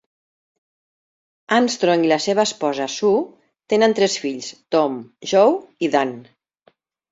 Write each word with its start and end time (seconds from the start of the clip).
Armstrong 1.57 2.05
i 2.07 2.09
la 2.13 2.17
seva 2.25 2.45
esposa, 2.49 2.89
Sue, 2.95 3.21
tenen 3.75 3.95
tres 4.01 4.19
fills: 4.25 4.51
Tom, 4.79 4.99
Joe 5.35 5.63
i 5.91 5.95
Dan. 6.01 6.19